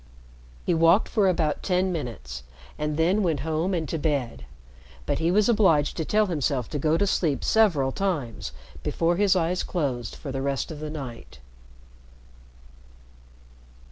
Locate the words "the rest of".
10.31-10.79